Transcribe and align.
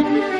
Thank 0.00 0.32
you. 0.32 0.37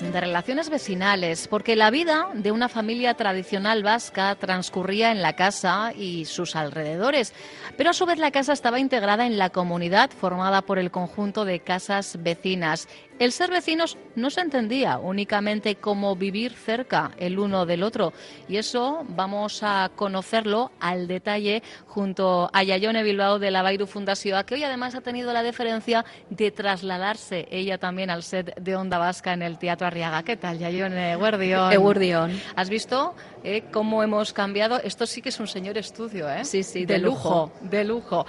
De 0.00 0.20
relaciones 0.20 0.68
vecinales, 0.68 1.48
porque 1.48 1.74
la 1.74 1.90
vida 1.90 2.28
de 2.34 2.52
una 2.52 2.68
familia 2.68 3.14
tradicional 3.14 3.82
vasca 3.82 4.34
transcurría 4.34 5.10
en 5.10 5.22
la 5.22 5.34
casa 5.34 5.92
y 5.96 6.26
sus 6.26 6.54
alrededores, 6.54 7.32
pero 7.76 7.90
a 7.90 7.94
su 7.94 8.04
vez 8.04 8.18
la 8.18 8.30
casa 8.30 8.52
estaba 8.52 8.78
integrada 8.78 9.26
en 9.26 9.38
la 9.38 9.50
comunidad 9.50 10.10
formada 10.10 10.62
por 10.62 10.78
el 10.78 10.90
conjunto 10.90 11.44
de 11.44 11.60
casas 11.60 12.18
vecinas 12.20 12.88
el 13.18 13.32
ser 13.32 13.50
vecinos 13.50 13.96
no 14.14 14.30
se 14.30 14.40
entendía 14.40 14.98
únicamente 14.98 15.76
como 15.76 16.16
vivir 16.16 16.52
cerca 16.52 17.12
el 17.18 17.38
uno 17.38 17.66
del 17.66 17.82
otro 17.82 18.12
y 18.48 18.56
eso 18.56 19.04
vamos 19.08 19.62
a 19.62 19.90
conocerlo 19.94 20.70
al 20.80 21.06
detalle 21.06 21.62
junto 21.86 22.50
a 22.52 22.62
Yayone 22.62 23.02
Bilbao 23.02 23.38
de 23.38 23.50
la 23.50 23.62
Bairu 23.62 23.86
Fundación, 23.86 24.44
que 24.44 24.54
hoy 24.54 24.64
además 24.64 24.94
ha 24.94 25.00
tenido 25.00 25.32
la 25.32 25.42
deferencia 25.42 26.04
de 26.30 26.50
trasladarse 26.50 27.48
ella 27.50 27.78
también 27.78 28.10
al 28.10 28.22
set 28.22 28.54
de 28.58 28.76
Onda 28.76 28.98
Vasca 28.98 29.32
en 29.32 29.42
el 29.42 29.58
Teatro 29.58 29.86
Arriaga. 29.86 30.22
¿Qué 30.22 30.36
tal, 30.36 30.58
Yayone? 30.58 31.12
Eguardión. 31.12 32.40
¿Has 32.54 32.68
visto 32.68 33.14
eh, 33.44 33.64
cómo 33.72 34.02
hemos 34.02 34.32
cambiado? 34.32 34.80
Esto 34.82 35.06
sí 35.06 35.22
que 35.22 35.28
es 35.30 35.40
un 35.40 35.46
señor 35.46 35.78
estudio, 35.78 36.28
¿eh? 36.28 36.44
Sí, 36.44 36.62
sí, 36.62 36.84
de, 36.84 36.98
lujo. 36.98 37.52
De 37.60 37.84
lujo. 37.84 38.26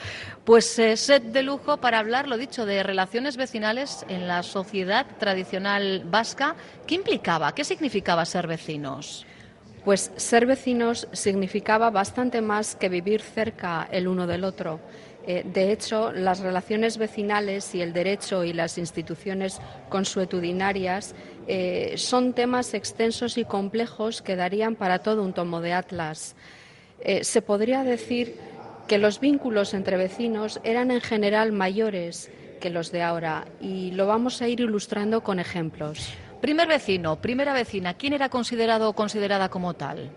Pues 0.48 0.80
eh, 0.80 0.96
set 0.96 1.24
de 1.24 1.44
lujo 1.44 1.76
para 1.76 2.00
hablar, 2.00 2.26
lo 2.26 2.38
dicho, 2.38 2.66
de 2.66 2.81
relaciones 2.81 3.36
vecinales 3.36 4.06
en 4.08 4.30
la 4.30 4.44
sociedad 4.44 5.06
tradicional 5.20 6.04
vasca, 6.06 6.56
¿qué 6.88 6.95
implicaba? 6.95 7.54
¿Qué 7.54 7.66
significaba 7.66 8.23
ser 8.23 8.48
vecinos? 8.48 9.26
Pues 9.84 10.09
ser 10.16 10.45
vecinos 10.45 11.09
significaba 11.12 11.89
bastante 11.89 12.39
más 12.39 12.78
que 12.78 12.88
vivir 12.88 13.20
cerca 13.20 13.89
el 13.92 14.08
uno 14.08 14.26
del 14.26 14.45
otro. 14.45 14.80
Eh, 15.28 15.44
de 15.45 15.73
hecho, 15.73 16.14
las 16.14 16.39
relaciones 16.39 16.98
vecinales 16.98 17.76
y 17.76 17.82
el 17.82 17.92
derecho 17.92 18.45
y 18.45 18.54
las 18.54 18.78
instituciones 18.78 19.59
consuetudinarias 19.89 21.14
eh, 21.50 21.95
son 21.98 22.32
temas 22.32 22.73
extensos 22.73 23.38
y 23.38 23.44
complejos 23.44 24.22
que 24.22 24.38
darían 24.38 24.76
para 24.76 25.00
todo 25.00 25.23
un 25.23 25.34
tomo 25.34 25.59
de 25.59 25.73
atlas. 25.73 26.38
Eh, 27.02 27.26
se 27.26 27.42
podría 27.42 27.84
decir 27.84 28.39
que 28.88 28.97
los 28.97 29.19
vínculos 29.19 29.73
entre 29.73 29.97
vecinos 29.97 30.59
eran 30.63 30.91
en 30.91 31.02
general 31.02 31.52
mayores 31.52 32.31
que 32.61 32.69
los 32.69 32.91
de 32.91 33.03
ahora 33.03 33.45
y 33.59 33.91
lo 33.91 34.07
vamos 34.07 34.41
a 34.41 34.47
ir 34.47 34.61
ilustrando 34.61 35.21
con 35.21 35.39
ejemplos. 35.39 36.13
Primer 36.41 36.67
vecino, 36.67 37.17
primera 37.17 37.53
vecina, 37.53 37.95
¿quién 37.95 38.13
era 38.13 38.30
considerado 38.30 38.89
o 38.89 38.93
considerada 38.93 39.49
como 39.49 39.73
tal? 39.73 40.11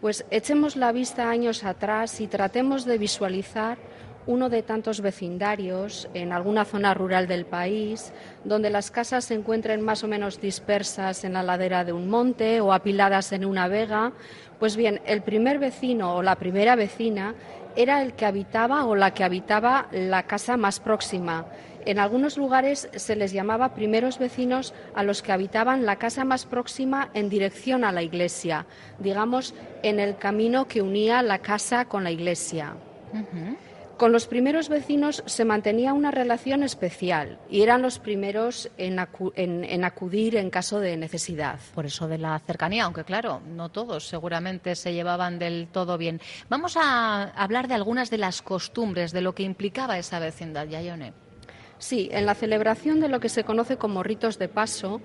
Pues 0.00 0.24
echemos 0.30 0.76
la 0.76 0.92
vista 0.92 1.30
años 1.30 1.64
atrás 1.64 2.20
y 2.20 2.26
tratemos 2.26 2.84
de 2.84 2.98
visualizar 2.98 3.78
uno 4.26 4.48
de 4.48 4.62
tantos 4.62 5.00
vecindarios 5.00 6.08
en 6.14 6.32
alguna 6.32 6.64
zona 6.64 6.94
rural 6.94 7.26
del 7.26 7.46
país, 7.46 8.12
donde 8.44 8.70
las 8.70 8.90
casas 8.90 9.24
se 9.24 9.34
encuentren 9.34 9.80
más 9.80 10.04
o 10.04 10.08
menos 10.08 10.40
dispersas 10.40 11.24
en 11.24 11.34
la 11.34 11.42
ladera 11.42 11.84
de 11.84 11.92
un 11.92 12.08
monte 12.08 12.60
o 12.60 12.72
apiladas 12.72 13.32
en 13.32 13.44
una 13.44 13.68
vega. 13.68 14.12
Pues 14.58 14.76
bien, 14.76 15.00
el 15.06 15.22
primer 15.22 15.58
vecino 15.58 16.16
o 16.16 16.22
la 16.22 16.36
primera 16.36 16.76
vecina 16.76 17.34
era 17.76 18.02
el 18.02 18.14
que 18.14 18.26
habitaba 18.26 18.84
o 18.84 18.94
la 18.94 19.12
que 19.12 19.24
habitaba 19.24 19.86
la 19.92 20.24
casa 20.24 20.56
más 20.56 20.80
próxima 20.80 21.46
en 21.86 21.98
algunos 21.98 22.36
lugares 22.36 22.88
se 22.94 23.16
les 23.16 23.32
llamaba 23.32 23.74
primeros 23.74 24.18
vecinos 24.18 24.74
a 24.94 25.02
los 25.02 25.22
que 25.22 25.32
habitaban 25.32 25.86
la 25.86 25.96
casa 25.96 26.24
más 26.24 26.44
próxima 26.44 27.10
en 27.14 27.28
dirección 27.28 27.84
a 27.84 27.92
la 27.92 28.02
iglesia, 28.02 28.66
digamos, 28.98 29.54
en 29.82 29.98
el 29.98 30.16
camino 30.16 30.68
que 30.68 30.82
unía 30.82 31.22
la 31.22 31.38
casa 31.38 31.86
con 31.86 32.04
la 32.04 32.10
iglesia. 32.10 32.74
Con 34.00 34.12
los 34.12 34.26
primeros 34.26 34.70
vecinos 34.70 35.22
se 35.26 35.44
mantenía 35.44 35.92
una 35.92 36.10
relación 36.10 36.62
especial 36.62 37.38
y 37.50 37.60
eran 37.60 37.82
los 37.82 37.98
primeros 37.98 38.70
en, 38.78 38.98
acudir 38.98 40.36
en 40.36 40.48
caso 40.48 40.80
de 40.80 40.96
necesidad. 40.96 41.58
Por 41.74 41.84
eso 41.84 42.08
de 42.08 42.16
la 42.16 42.38
cercanía, 42.38 42.84
aunque 42.84 43.04
claro, 43.04 43.42
no 43.46 43.68
todos 43.68 44.08
seguramente 44.08 44.74
se 44.74 44.94
llevaban 44.94 45.38
del 45.38 45.68
todo 45.70 45.98
bien. 45.98 46.18
Vamos 46.48 46.78
a 46.78 47.24
hablar 47.24 47.68
de 47.68 47.74
algunas 47.74 48.08
de 48.08 48.16
las 48.16 48.40
costumbres, 48.40 49.12
de 49.12 49.20
lo 49.20 49.34
que 49.34 49.42
implicaba 49.42 49.98
esa 49.98 50.18
vecindad, 50.18 50.66
Yayone. 50.66 51.12
Sí, 51.76 52.08
en 52.10 52.24
la 52.24 52.34
celebración 52.34 53.00
de 53.00 53.08
lo 53.08 53.20
que 53.20 53.28
se 53.28 53.44
conoce 53.44 53.76
como 53.76 54.02
ritos 54.02 54.38
de 54.38 54.48
paso 54.48 55.02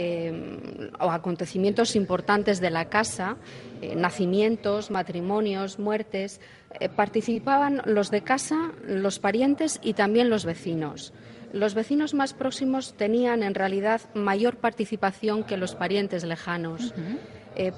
eh, 0.00 0.90
o 1.00 1.10
acontecimientos 1.10 1.96
importantes 1.96 2.60
de 2.60 2.70
la 2.70 2.84
casa, 2.84 3.36
eh, 3.82 3.96
nacimientos, 3.96 4.92
matrimonios, 4.92 5.80
muertes, 5.80 6.40
eh, 6.78 6.88
participaban 6.88 7.82
los 7.84 8.12
de 8.12 8.22
casa, 8.22 8.70
los 8.86 9.18
parientes 9.18 9.80
y 9.82 9.94
también 9.94 10.30
los 10.30 10.44
vecinos. 10.44 11.12
Los 11.52 11.74
vecinos 11.74 12.14
más 12.14 12.32
próximos 12.32 12.94
tenían 12.94 13.42
en 13.42 13.56
realidad 13.56 14.02
mayor 14.14 14.58
participación 14.58 15.42
que 15.42 15.56
los 15.56 15.74
parientes 15.74 16.22
lejanos. 16.22 16.94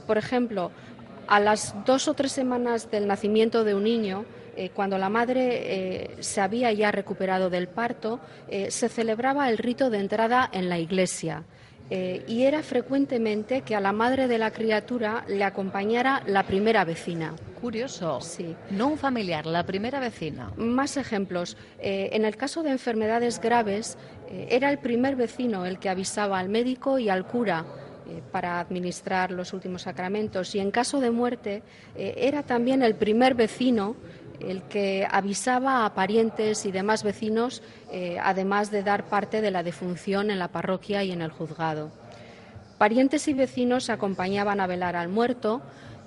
por 0.07 0.19
ejemplo, 0.19 0.73
a 1.27 1.41
las 1.41 1.75
dos 1.87 2.07
o 2.07 2.13
tres 2.13 2.33
semanas 2.33 2.91
del 2.91 3.07
nacimiento 3.07 3.65
de 3.65 3.75
un 3.75 3.85
niño, 3.85 4.27
eh, 4.57 4.71
cuando 4.75 4.99
la 4.99 5.09
madre 5.09 5.49
eh, 5.53 6.17
se 6.21 6.41
había 6.41 6.73
ya 6.73 6.91
recuperado 6.91 7.51
del 7.51 7.69
parto, 7.69 8.21
eh, 8.49 8.71
se 8.71 8.89
celebraba 8.89 9.49
el 9.49 9.57
rito 9.59 9.89
de 9.89 9.99
entrada 9.99 10.51
en 10.53 10.69
la 10.69 10.79
iglesia. 10.79 11.45
Y 11.91 12.45
era 12.45 12.63
frecuentemente 12.63 13.63
que 13.63 13.75
a 13.75 13.81
la 13.81 13.93
madre 13.93 14.29
de 14.29 14.39
la 14.39 14.53
criatura 14.53 15.25
le 15.27 15.43
acompañara 15.43 16.23
la 16.27 16.45
primera 16.45 16.85
vecina. 16.85 17.35
Curioso. 17.61 18.21
Sí. 18.21 18.55
No 18.71 18.89
un 18.89 18.99
familiar, 18.99 19.45
la 19.45 19.67
primera 19.67 20.01
vecina. 20.01 20.53
Más 20.57 20.97
ejemplos. 20.97 21.57
en 21.81 22.25
el 22.25 22.37
caso 22.37 22.63
de 22.63 22.71
enfermedades 22.71 23.41
graves, 23.41 23.99
era 24.31 24.71
el 24.71 24.79
primer 24.79 25.17
vecino 25.17 25.67
el 25.67 25.79
que 25.79 25.89
avisaba 25.89 26.39
al 26.39 26.49
médico 26.49 26.99
y 26.99 27.09
al 27.09 27.27
cura 27.27 27.67
para 28.33 28.61
administrar 28.61 29.31
los 29.31 29.53
últimos 29.53 29.83
sacramentos 29.83 30.55
y 30.55 30.61
en 30.61 30.71
caso 30.71 31.01
de 31.01 31.11
muerte 31.11 31.63
era 31.97 32.43
también 32.43 32.83
el 32.83 32.95
primer 32.95 33.35
vecino 33.35 33.97
el 34.47 34.63
que 34.63 35.07
avisaba 35.11 35.85
a 35.85 35.95
parientes 35.95 36.67
y 36.67 36.73
demás 36.73 37.03
vecinos, 37.03 37.63
eh, 37.91 38.19
además 38.23 38.71
de 38.71 38.83
dar 38.83 39.05
parte 39.05 39.41
de 39.41 39.51
la 39.51 39.63
defunción 39.63 40.31
en 40.31 40.39
la 40.39 40.49
parroquia 40.49 41.05
y 41.05 41.13
en 41.13 41.23
el 41.23 41.31
juzgado. 41.31 41.91
Parientes 42.79 43.29
y 43.29 43.35
vecinos 43.35 43.91
acompañaban 43.91 44.61
a 44.61 44.67
velar 44.67 44.97
al 44.97 45.09
muerto 45.09 45.61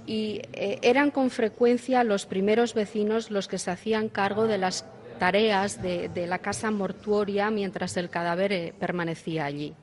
y 0.05 0.41
eh, 0.53 0.79
eran 0.81 1.11
con 1.11 1.29
frecuencia 1.29 2.03
los 2.03 2.25
primeros 2.25 2.73
vecinos 2.73 3.31
los 3.31 3.47
que 3.47 3.59
se 3.59 3.71
hacían 3.71 4.09
cargo 4.09 4.47
de 4.47 4.57
las 4.57 4.85
tareas 5.19 5.81
de, 5.81 6.09
la 6.27 6.39
casa 6.39 6.71
mortuoria 6.71 7.51
mientras 7.51 7.95
el 7.97 8.09
cadáver 8.09 8.51
eh, 8.51 8.73
permanecía 8.79 9.45
allí. 9.45 9.75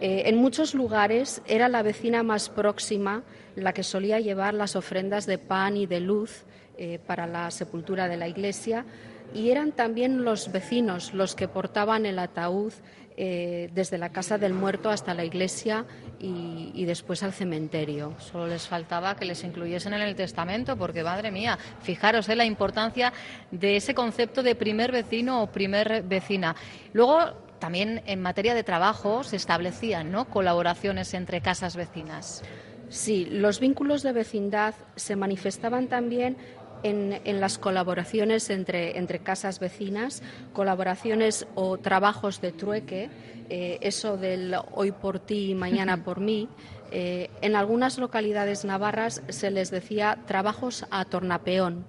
en 0.00 0.36
muchos 0.36 0.74
lugares 0.74 1.42
era 1.46 1.68
la 1.68 1.82
vecina 1.82 2.22
más 2.22 2.48
próxima 2.48 3.22
la 3.56 3.72
que 3.72 3.82
solía 3.82 4.20
llevar 4.20 4.54
las 4.54 4.76
ofrendas 4.76 5.26
de 5.26 5.38
pan 5.38 5.76
y 5.76 5.86
de 5.86 6.00
luz 6.00 6.44
eh, 6.78 6.98
para 7.06 7.26
la 7.26 7.50
sepultura 7.50 8.08
de 8.08 8.16
la 8.16 8.28
iglesia 8.28 8.84
y 9.32 9.50
eran 9.50 9.72
también 9.72 10.24
los 10.24 10.52
vecinos 10.52 11.14
los 11.14 11.34
que 11.34 11.48
portaban 11.48 12.06
el 12.06 12.18
ataúd 12.18 12.72
eh, 13.16 13.70
desde 13.72 13.96
la 13.96 14.08
casa 14.08 14.38
del 14.38 14.54
muerto 14.54 14.90
hasta 14.90 15.14
la 15.14 15.24
iglesia 15.24 15.84
y, 16.18 16.84
después 16.84 17.22
al 17.22 17.32
cementerio. 17.32 18.14
Solo 18.18 18.48
les 18.48 18.66
faltaba 18.66 19.14
que 19.14 19.24
les 19.24 19.44
incluyesen 19.44 19.94
en 19.94 20.02
el 20.02 20.16
testamento, 20.16 20.76
porque 20.76 21.04
madre 21.04 21.30
mía, 21.30 21.56
fijaros 21.82 22.28
en 22.28 22.32
eh, 22.32 22.36
la 22.36 22.44
importancia 22.44 23.12
de 23.52 23.76
ese 23.76 23.94
concepto 23.94 24.42
de 24.42 24.56
primer 24.56 24.90
vecino 24.90 25.42
o 25.42 25.46
primer 25.46 26.02
vecina. 26.02 26.56
Luego 26.92 27.20
también 27.60 28.02
en 28.06 28.20
materia 28.20 28.52
de 28.52 28.64
trabajo 28.64 29.22
se 29.22 29.36
establecían 29.36 30.10
¿no? 30.10 30.24
colaboraciones 30.24 31.14
entre 31.14 31.40
casas 31.40 31.76
vecinas. 31.76 32.42
Sí, 32.88 33.26
los 33.26 33.60
vínculos 33.60 34.02
de 34.02 34.12
vecindad 34.12 34.74
se 34.96 35.16
manifestaban 35.16 35.86
también 35.86 36.36
en, 36.84 37.40
las 37.40 37.58
colaboraciones 37.58 38.50
entre, 38.50 38.98
entre, 38.98 39.18
casas 39.18 39.58
vecinas, 39.58 40.22
colaboraciones 40.52 41.46
o 41.54 41.78
trabajos 41.78 42.40
de 42.40 42.52
trueque, 42.52 43.10
eh, 43.48 43.78
eso 43.80 44.16
del 44.16 44.54
hoy 44.72 44.92
por 44.92 45.18
ti 45.18 45.50
y 45.50 45.54
mañana 45.54 46.04
por 46.04 46.20
mí. 46.20 46.48
Eh, 46.92 47.30
en 47.40 47.56
algunas 47.56 47.98
localidades 47.98 48.64
navarras 48.64 49.22
se 49.28 49.50
les 49.50 49.70
decía 49.70 50.18
trabajos 50.26 50.86
a 50.90 51.04
tornapeón 51.06 51.86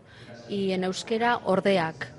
y 0.49 0.71
en 0.71 0.83
euskera 0.83 1.37
ordeac. 1.43 2.13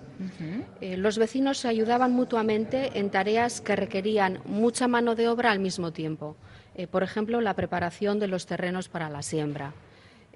Eh, 0.81 0.96
los 0.96 1.19
vecinos 1.19 1.58
se 1.58 1.69
ayudaban 1.69 2.12
mutuamente 2.12 2.99
en 2.99 3.11
tareas 3.11 3.61
que 3.61 3.76
requerían 3.76 4.40
mucha 4.46 4.88
mano 4.88 5.14
de 5.14 5.29
obra 5.29 5.50
al 5.50 5.58
mismo 5.58 5.93
tiempo. 5.93 6.37
por 6.90 7.02
ejemplo, 7.02 7.40
la 7.40 7.55
preparación 7.55 8.19
de 8.19 8.29
los 8.29 8.44
terrenos 8.44 8.90
para 8.90 9.08
la 9.08 9.22
siembra. 9.22 9.72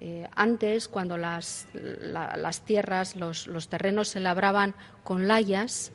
Eh, 0.02 0.26
antes, 0.35 0.88
cuando 0.88 1.19
las, 1.19 1.67
tierras, 2.64 3.17
los, 3.17 3.69
terrenos 3.69 4.08
se 4.08 4.20
labraban 4.20 4.75
con 5.05 5.29
layas, 5.29 5.93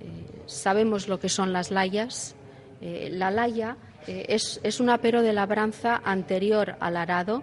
eh, 0.00 0.42
sabemos 0.46 1.08
lo 1.08 1.18
que 1.18 1.28
son 1.28 1.52
las 1.52 1.72
layas. 1.72 2.36
Eh, 2.80 3.08
la 3.12 3.32
laya 3.32 3.76
es, 4.06 4.60
es, 4.62 4.80
un 4.80 4.88
apero 4.88 5.22
de 5.22 5.32
labranza 5.32 6.00
anterior 6.04 6.76
al 6.80 6.96
arado, 6.96 7.42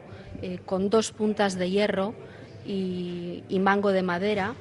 con 0.66 0.90
dos 0.90 1.12
puntas 1.12 1.58
de 1.58 1.70
hierro 1.70 2.14
y, 2.66 3.44
mango 3.60 3.92
de 3.92 4.02
madera. 4.02 4.56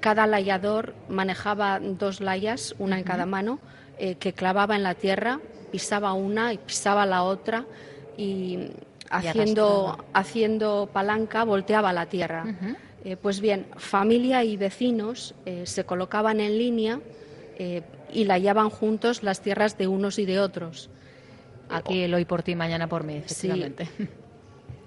cada 0.00 0.26
layador 0.26 0.94
manejaba 1.08 1.78
dos 1.80 2.20
layas, 2.20 2.74
una 2.78 2.98
en 2.98 3.04
cada 3.04 3.26
mano, 3.26 3.60
que 3.98 4.32
clavaba 4.32 4.76
en 4.76 4.82
la 4.82 4.94
tierra, 4.94 5.40
pisaba 5.70 6.14
una 6.14 6.54
y 6.54 6.58
pisaba 6.58 7.04
la 7.06 7.22
otra 7.22 7.66
y 8.16 8.70
haciendo, 9.10 10.04
haciendo 10.14 10.88
palanca 10.92 11.44
volteaba 11.44 11.92
la 11.92 12.06
tierra. 12.06 12.44
Eh, 13.04 13.16
pues 13.16 13.40
bien, 13.40 13.66
familia 13.76 14.44
y 14.44 14.56
vecinos 14.56 15.34
eh, 15.46 15.62
se 15.66 15.84
colocaban 15.84 16.38
en 16.38 16.58
línea 16.58 17.00
eh, 17.58 17.82
y 18.12 18.24
la 18.24 18.34
hallaban 18.34 18.70
juntos 18.70 19.22
las 19.22 19.40
tierras 19.40 19.76
de 19.78 19.88
unos 19.88 20.18
y 20.18 20.26
de 20.26 20.40
otros. 20.40 20.90
Aquí 21.68 22.02
el 22.02 22.14
hoy 22.14 22.24
por 22.24 22.42
ti, 22.42 22.54
mañana 22.54 22.88
por 22.88 23.04
mí, 23.04 23.16
efectivamente. 23.16 23.88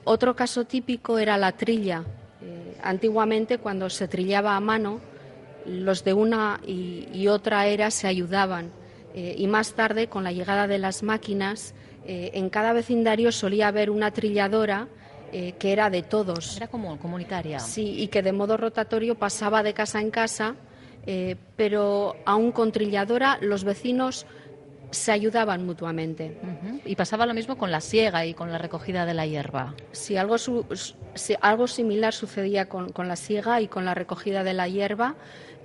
Otro 0.03 0.35
caso 0.35 0.65
típico 0.65 1.17
era 1.17 1.37
la 1.37 1.53
trilla. 1.53 2.03
antiguamente, 2.83 3.57
cuando 3.57 3.89
se 3.89 4.09
trillaba 4.09 4.57
a 4.57 4.59
mano, 4.59 4.99
los 5.65 6.03
de 6.03 6.13
una 6.13 6.59
y 6.65 7.27
otra 7.29 7.67
era 7.67 7.89
se 7.89 8.07
ayudaban. 8.07 8.71
y 9.15 9.47
más 9.47 9.73
tarde, 9.73 10.07
con 10.07 10.25
la 10.25 10.33
llegada 10.33 10.67
de 10.67 10.77
las 10.77 11.03
máquinas, 11.03 11.73
eh, 12.05 12.31
en 12.33 12.49
cada 12.49 12.73
vecindario 12.73 13.31
solía 13.31 13.67
haber 13.67 13.89
una 13.89 14.11
trilladora 14.11 14.87
eh, 15.31 15.53
que 15.57 15.71
era 15.71 15.89
de 15.89 16.03
todos. 16.03 16.57
Era 16.57 16.67
como 16.67 16.99
comunitaria. 16.99 17.59
Sí, 17.59 18.01
y 18.01 18.07
que 18.07 18.21
de 18.21 18.31
modo 18.31 18.55
rotatorio 18.55 19.15
pasaba 19.15 19.63
de 19.63 19.73
casa 19.73 19.99
en 19.99 20.11
casa, 20.11 20.55
eh, 21.07 21.37
pero 21.55 22.15
aún 22.25 22.51
con 22.51 22.71
trilladora 22.71 23.39
los 23.41 23.63
vecinos 23.63 24.27
se 24.91 25.11
ayudaban 25.11 25.65
mutuamente. 25.65 26.37
Y 26.85 26.95
pasaba 26.95 27.25
lo 27.25 27.33
mismo 27.33 27.57
con 27.57 27.71
la 27.71 27.81
siega 27.81 28.27
y 28.27 28.35
con 28.35 28.51
la 28.51 28.59
recogida 28.59 29.07
de 29.07 29.15
la 29.15 29.25
hierba. 29.25 29.73
Sí, 29.91 30.17
algo, 30.17 30.35
algo 31.41 31.67
similar 31.67 32.13
sucedía 32.13 32.69
con, 32.69 32.91
con, 32.91 33.07
la 33.07 33.15
siega 33.15 33.59
y 33.59 33.67
con 33.67 33.85
la 33.85 33.95
recogida 33.95 34.43
de 34.43 34.53
la 34.53 34.67
hierba. 34.67 35.15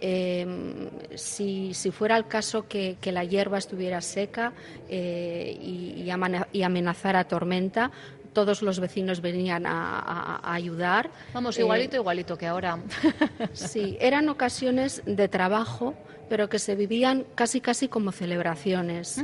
Em, 0.00 0.88
si, 1.16 1.72
fuera 1.90 2.16
el 2.16 2.26
caso 2.26 2.68
que, 2.68 2.96
la 3.04 3.24
hierba 3.24 3.58
estuviera 3.58 4.00
seca 4.00 4.52
eh, 4.88 5.58
y, 5.60 6.62
amenazara 6.62 7.24
tormenta, 7.24 7.90
todos 8.32 8.62
los 8.62 8.78
vecinos 8.78 9.20
venían 9.20 9.64
a, 9.66 10.40
ayudar. 10.52 11.10
Vamos, 11.34 11.58
igualito, 11.58 11.96
eh, 11.96 12.00
igualito 12.00 12.38
que 12.38 12.46
ahora. 12.46 12.78
sí, 13.52 13.96
eran 14.00 14.28
ocasiones 14.28 15.02
de 15.06 15.28
trabajo, 15.28 15.94
pero 16.28 16.48
que 16.48 16.58
se 16.58 16.76
vivían 16.76 17.24
casi, 17.34 17.60
casi 17.60 17.88
como 17.88 18.12
celebraciones. 18.12 19.20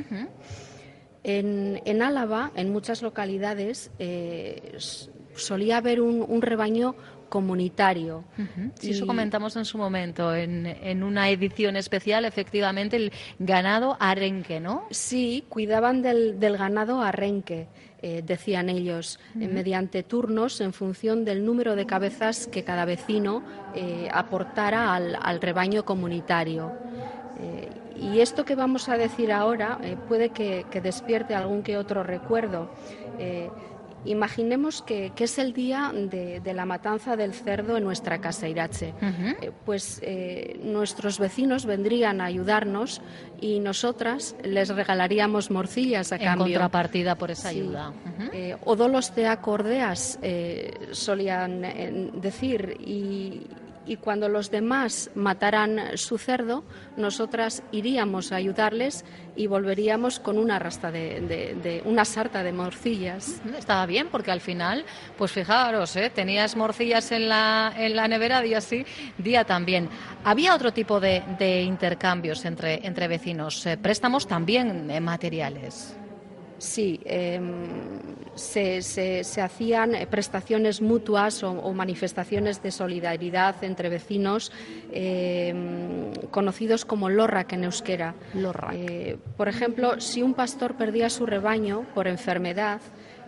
en, 1.22 2.02
Álava, 2.02 2.50
en 2.56 2.72
muchas 2.72 3.02
localidades, 3.02 3.90
eh, 4.00 4.76
solía 5.36 5.76
haber 5.76 6.00
un 6.00 6.42
rebaño 6.42 6.96
comunitario. 7.34 8.22
Sí, 8.76 8.92
eso 8.92 9.08
comentamos 9.08 9.56
en 9.56 9.64
su 9.64 9.76
momento, 9.76 10.32
en, 10.36 11.02
una 11.02 11.30
edición 11.30 11.74
especial, 11.74 12.24
efectivamente, 12.24 12.94
el 12.94 13.12
ganado 13.40 13.96
arenque, 13.98 14.60
¿no? 14.60 14.84
Sí, 14.92 15.42
cuidaban 15.48 16.00
del, 16.00 16.38
ganado 16.56 17.02
arenque. 17.02 17.66
Eh, 18.00 18.22
decían 18.24 18.68
ellos, 18.68 19.18
eh, 19.40 19.48
mediante 19.48 20.04
turnos 20.04 20.60
en 20.60 20.72
función 20.72 21.24
del 21.24 21.44
número 21.44 21.74
de 21.74 21.86
cabezas 21.86 22.46
que 22.46 22.62
cada 22.62 22.84
vecino 22.84 23.42
eh, 23.74 24.08
aportara 24.12 24.94
al, 24.94 25.40
rebaño 25.40 25.84
comunitario. 25.84 26.70
y 27.96 28.20
esto 28.20 28.44
que 28.44 28.54
vamos 28.54 28.88
a 28.88 28.96
decir 28.96 29.32
ahora 29.32 29.78
puede 30.08 30.28
que, 30.30 30.66
que, 30.70 30.80
despierte 30.80 31.34
algún 31.34 31.62
que 31.62 31.76
otro 31.76 32.04
recuerdo. 32.04 32.70
Imaginemos 34.04 34.82
que, 34.82 35.12
es 35.16 35.38
el 35.38 35.52
día 35.52 35.92
de, 35.94 36.54
la 36.54 36.66
matanza 36.66 37.16
del 37.16 37.32
cerdo 37.32 37.76
en 37.76 37.84
nuestra 37.84 38.20
casa 38.20 38.48
Irache. 38.48 38.94
Eh, 39.00 39.50
pues 39.64 40.00
eh, 40.02 40.60
nuestros 40.62 41.18
vecinos 41.18 41.64
vendrían 41.66 42.20
a 42.20 42.26
ayudarnos 42.26 43.00
y 43.40 43.60
nosotras 43.60 44.36
les 44.42 44.68
regalaríamos 44.68 45.50
morcillas 45.50 46.12
a 46.12 46.18
cambio. 46.18 46.46
En 46.46 46.52
contrapartida 46.52 47.14
por 47.16 47.30
esa 47.30 47.48
ayuda. 47.48 47.92
Eh, 48.32 48.56
odolos 48.64 49.14
de 49.14 49.26
acordeas 49.26 50.18
solían 50.92 51.62
decir 52.20 52.76
y, 52.80 53.46
y 53.86 53.96
cuando 53.96 54.28
los 54.28 54.50
demás 54.50 55.10
mataran 55.14 55.96
su 55.96 56.18
cerdo, 56.18 56.64
nosotras 56.96 57.62
iríamos 57.72 58.32
a 58.32 58.36
ayudarles 58.36 59.04
y 59.36 59.46
volveríamos 59.46 60.20
con 60.20 60.38
una 60.38 60.58
rasta 60.58 60.90
de, 60.90 61.82
una 61.84 62.04
sarta 62.04 62.42
de 62.42 62.52
morcillas. 62.52 63.40
Estaba 63.56 63.86
bien 63.86 64.08
porque 64.10 64.30
al 64.30 64.40
final, 64.40 64.84
pues 65.18 65.32
fijaros, 65.32 65.96
¿eh? 65.96 66.10
tenías 66.10 66.56
morcillas 66.56 67.10
en 67.12 67.28
la, 67.28 67.72
en 67.76 67.96
la 67.96 68.08
nevera 68.08 68.40
día 68.40 68.60
sí, 68.60 68.84
día 69.18 69.44
también. 69.44 69.88
Había 70.24 70.54
otro 70.54 70.72
tipo 70.72 71.00
de, 71.00 71.22
intercambios 71.62 72.44
entre, 72.44 72.86
entre 72.86 73.08
vecinos, 73.08 73.66
eh, 73.66 73.76
préstamos 73.76 74.26
también 74.26 74.90
eh, 74.90 75.00
materiales. 75.00 75.96
Sí, 76.58 77.00
em, 77.04 77.66
se, 78.34 78.80
se, 78.82 79.40
hacían 79.42 79.92
prestaciones 80.08 80.80
mutuas 80.80 81.42
o, 81.42 81.72
manifestaciones 81.72 82.62
de 82.62 82.70
solidaridad 82.70 83.62
entre 83.64 83.88
vecinos 83.88 84.52
em, 84.92 86.12
conocidos 86.30 86.84
como 86.84 87.08
lorrak 87.08 87.52
en 87.52 87.64
euskera. 87.64 88.14
Eh, 88.72 89.18
por 89.36 89.48
ejemplo, 89.48 90.00
si 90.00 90.22
un 90.22 90.34
pastor 90.34 90.76
perdía 90.76 91.10
su 91.10 91.26
rebaño 91.26 91.86
por 91.94 92.06
enfermedad, 92.06 92.80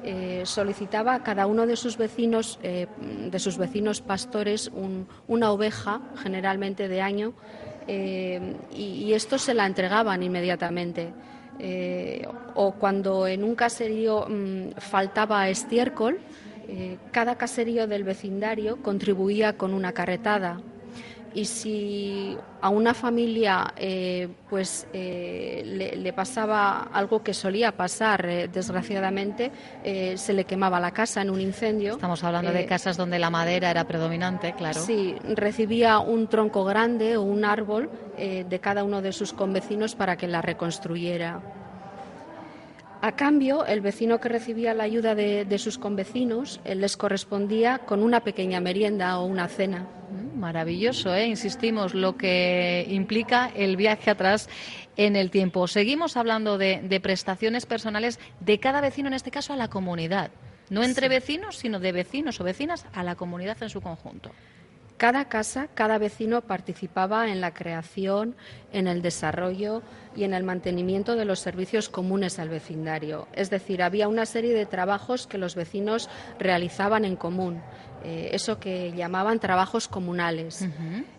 eh, 0.05 0.43
solicitaba 0.45 1.15
a 1.15 1.23
cada 1.23 1.47
uno 1.47 1.67
de 1.67 1.75
sus 1.75 1.97
vecinos, 1.97 2.61
eh, 2.63 2.87
de 3.01 3.39
sus 3.41 3.59
vecinos 3.59 4.01
pastores, 4.03 4.71
una 5.27 5.51
oveja, 5.51 6.01
generalmente 6.17 6.87
de 6.89 7.01
año, 7.01 7.33
y, 7.89 8.83
y 8.83 9.13
esto 9.15 9.39
se 9.39 9.55
la 9.55 9.67
entregaban 9.67 10.23
inmediatamente. 10.23 11.13
Eh, 11.59 12.27
o 12.55 12.73
cuando 12.73 13.27
en 13.27 13.45
un 13.45 13.55
caserío 13.55 14.27
mm, 14.29 14.73
faltaba 14.79 15.49
estiércol, 15.49 16.19
eh, 16.69 16.99
cada 17.13 17.37
caserío 17.37 17.87
del 17.87 18.05
vecindario 18.05 18.83
contribuía 18.83 19.55
con 19.55 19.73
una 19.73 19.93
carretada. 19.93 20.61
Y 21.37 21.45
si 21.45 22.35
a 22.63 22.71
una 22.71 22.95
familia 22.95 23.75
eh, 23.77 24.27
pues 24.49 24.87
le, 24.93 26.13
pasaba 26.15 26.89
algo 26.91 27.23
que 27.23 27.35
solía 27.35 27.77
pasar, 27.77 28.27
desgraciadamente, 28.51 29.53
se 30.17 30.33
le 30.33 30.45
quemaba 30.45 30.81
la 30.81 30.93
casa 30.93 31.21
en 31.21 31.29
un 31.29 31.43
incendio. 31.43 31.93
Estamos 31.93 32.25
hablando 32.25 32.53
de 32.53 32.65
casas 32.65 32.97
donde 32.97 33.19
la 33.19 33.29
madera 33.29 33.71
era 33.71 33.85
predominante, 33.85 34.55
claro. 34.55 34.81
Sí, 34.81 35.15
recibía 35.35 35.99
un 35.99 36.27
tronco 36.27 36.65
grande 36.65 37.19
o 37.19 37.23
un 37.23 37.45
árbol 37.45 37.91
de 38.17 38.59
cada 38.63 38.83
uno 38.83 39.03
de 39.03 39.13
sus 39.13 39.35
convecinos 39.35 39.95
para 39.95 40.17
que 40.17 40.29
la 40.29 40.41
reconstruyera. 40.41 41.43
A 43.03 43.13
cambio, 43.13 43.67
el 43.67 43.83
vecino 43.83 44.21
que 44.21 44.31
recibía 44.31 44.73
la 44.73 44.85
ayuda 44.85 45.15
de, 45.15 45.59
sus 45.59 45.77
convecinos 45.77 46.61
les 46.65 46.97
correspondía 46.97 47.79
con 47.81 48.03
una 48.03 48.21
pequeña 48.21 48.61
merienda 48.61 49.19
o 49.19 49.27
una 49.27 49.49
cena. 49.49 49.87
Maravilloso, 50.37 51.15
¿eh? 51.15 51.27
insistimos, 51.27 51.95
lo 51.95 52.19
que 52.19 52.87
implica 52.91 53.51
el 53.57 53.77
viaje 53.77 54.11
atrás 54.11 54.51
en 54.99 55.17
el 55.17 55.31
tiempo. 55.31 55.67
Seguimos 55.67 56.19
hablando 56.19 56.59
de, 56.59 57.01
prestaciones 57.03 57.65
personales 57.65 58.21
de 58.41 58.61
cada 58.61 58.83
vecino, 58.83 59.09
en 59.09 59.15
este 59.15 59.31
caso 59.31 59.55
a 59.55 59.57
la 59.57 59.69
comunidad. 59.69 60.31
No 60.69 60.83
entre 60.85 61.09
vecinos, 61.09 61.57
sino 61.57 61.81
de 61.81 61.93
vecinos 61.93 62.39
o 62.39 62.45
vecinas 62.45 62.85
a 62.93 63.03
la 63.03 63.15
comunidad 63.15 63.63
en 63.63 63.71
su 63.71 63.81
conjunto. 63.81 64.31
Cada 64.99 65.27
casa, 65.27 65.69
cada 65.75 65.97
vecino 65.97 66.43
participaba 66.43 67.29
en 67.29 67.41
la 67.41 67.55
creación, 67.55 68.35
en 68.73 68.89
el 68.89 69.03
desarrollo 69.03 69.83
y 70.17 70.25
en 70.25 70.35
el 70.35 70.43
mantenimiento 70.43 71.17
de 71.17 71.27
los 71.27 71.39
servicios 71.39 71.89
comunes 71.89 72.39
al 72.39 72.49
vecindario. 72.49 73.29
Es 73.35 73.49
decir, 73.51 73.83
había 73.83 74.09
una 74.09 74.27
serie 74.27 74.55
de 74.55 74.65
trabajos 74.65 75.27
que 75.27 75.39
los 75.39 75.55
vecinos 75.55 76.09
realizaban 76.39 77.05
en 77.05 77.17
común, 77.17 77.63
eh, 78.07 78.31
eso 78.33 78.61
que 78.61 78.93
llamaban 78.93 79.41
trabajos 79.41 79.89
comunales. 79.89 80.65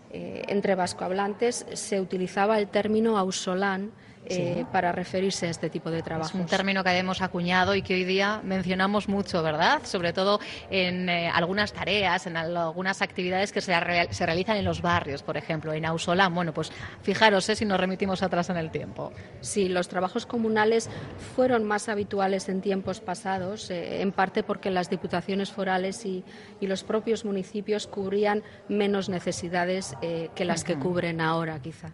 Eh, 0.09 0.43
entre 0.47 0.73
vascohablantes 0.73 1.65
se 1.73 1.99
utilizaba 1.99 2.59
el 2.59 2.69
término 2.69 3.17
ausolán 3.17 3.91
eh, 4.29 4.65
para 4.71 4.91
referirse 4.91 5.47
a 5.47 5.49
este 5.49 5.69
tipo 5.69 5.89
de 5.89 6.01
trabajo. 6.01 6.29
Es 6.29 6.35
un 6.35 6.45
término 6.45 6.83
que 6.83 6.89
hemos 6.97 7.21
acuñado 7.21 7.75
y 7.75 7.81
que 7.81 7.93
hoy 7.93 8.03
día 8.03 8.41
mencionamos 8.43 9.07
mucho, 9.07 9.41
¿verdad? 9.41 9.81
Sobre 9.83 10.13
todo 10.13 10.39
en 10.69 11.09
eh, 11.09 11.29
algunas 11.29 11.71
tareas, 11.73 12.27
en 12.27 12.37
algunas 12.37 13.01
actividades 13.01 13.51
que 13.51 13.61
se, 13.61 13.73
se, 14.11 14.25
realizan 14.25 14.57
en 14.57 14.65
los 14.65 14.81
barrios, 14.81 15.23
por 15.23 15.37
ejemplo, 15.37 15.73
en 15.73 15.85
Ausolán. 15.85 16.33
Bueno, 16.33 16.53
pues 16.53 16.71
fijaros 17.01 17.45
si 17.45 17.65
nos 17.65 17.79
remitimos 17.79 18.21
atrás 18.23 18.49
en 18.49 18.57
el 18.57 18.71
tiempo. 18.71 19.13
Sí, 19.41 19.69
los 19.69 19.87
trabajos 19.87 20.25
comunales 20.25 20.89
fueron 21.35 21.63
más 21.63 21.87
habituales 21.87 22.49
en 22.49 22.61
tiempos 22.61 22.99
pasados, 22.99 23.69
en 23.69 24.11
parte 24.11 24.43
porque 24.43 24.69
las 24.69 24.89
diputaciones 24.89 25.51
forales 25.51 26.05
y, 26.05 26.23
y, 26.59 26.67
los 26.67 26.83
propios 26.83 27.23
municipios 27.23 27.87
cubrían 27.87 28.43
menos 28.67 29.09
necesidades 29.09 29.95
que 30.35 30.45
las 30.45 30.63
que 30.63 30.77
cubren 30.77 31.21
ahora, 31.21 31.59
quizá. 31.61 31.93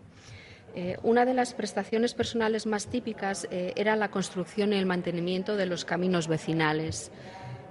Eh, 0.76 0.98
una 1.04 1.24
de 1.24 1.36
las 1.36 1.54
prestaciones 1.54 2.16
personales 2.16 2.66
más 2.66 2.88
típicas 2.88 3.48
eh, 3.52 3.74
era 3.76 3.96
la 3.96 4.10
construcción 4.10 4.74
y 4.74 4.78
el 4.78 4.88
mantenimiento 4.88 5.56
de 5.56 5.68
los 5.68 5.86
caminos 5.86 6.28
vecinales 6.28 7.12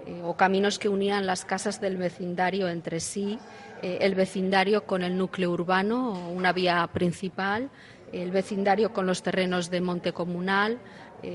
eh, 0.06 0.20
o 0.22 0.36
caminos 0.36 0.78
que 0.78 0.88
unían 0.88 1.26
las 1.26 1.44
casas 1.44 1.80
del 1.80 1.96
vecindario 1.96 2.68
entre 2.68 3.00
sí, 3.00 3.38
el 3.82 4.14
vecindario 4.14 4.86
con 4.86 5.02
el 5.02 5.18
núcleo 5.18 5.50
urbano 5.50 6.12
o 6.12 6.28
una 6.28 6.52
vía 6.52 6.88
principal, 6.92 7.68
el 8.12 8.30
vecindario 8.30 8.92
con 8.92 9.06
los 9.06 9.24
terrenos 9.24 9.70
de 9.70 9.80
monte 9.80 10.12
comunal 10.12 10.78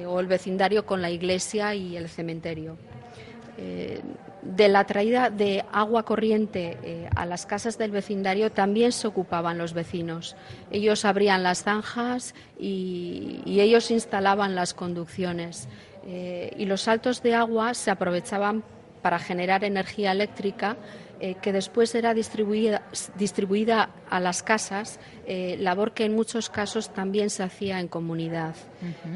o 0.05 0.21
el 0.21 0.27
vecindario 0.27 0.85
con 0.85 1.01
la 1.01 1.09
iglesia 1.09 1.75
y 1.75 1.97
el 1.97 2.07
cementerio 2.07 2.77
de 4.55 4.69
la 4.69 4.85
traída 4.85 5.29
de 5.29 5.65
agua 5.71 6.03
corriente 6.03 6.77
eh, 6.83 7.09
a 7.15 7.25
las 7.25 7.45
casas 7.45 7.77
del 7.77 7.91
vecindario 7.91 8.51
también 8.51 8.91
se 8.91 9.07
ocupaban 9.07 9.57
los 9.57 9.73
vecinos. 9.73 10.35
Ellos 10.71 11.03
abrían 11.05 11.43
las 11.43 11.63
zanjas 11.63 12.33
y, 12.57 13.41
ellos 13.45 13.91
instalaban 13.91 14.55
las 14.55 14.73
conducciones. 14.73 15.67
Eh, 16.05 16.53
y 16.57 16.65
los 16.65 16.81
saltos 16.81 17.21
de 17.21 17.35
agua 17.35 17.73
se 17.73 17.91
aprovechaban 17.91 18.63
para 19.01 19.19
generar 19.19 19.63
energía 19.63 20.11
eléctrica 20.11 20.77
eh, 21.19 21.35
que 21.41 21.51
después 21.51 21.95
era 21.95 22.13
distribuida, 22.13 22.83
distribuida 23.17 23.89
a 24.07 24.19
las 24.19 24.43
casas, 24.43 24.99
eh, 25.25 25.57
labor 25.59 25.93
que 25.93 26.05
en 26.05 26.13
muchos 26.13 26.51
casos 26.51 26.93
también 26.93 27.31
se 27.31 27.41
hacía 27.41 27.79
en 27.79 27.87
comunidad. 27.87 28.53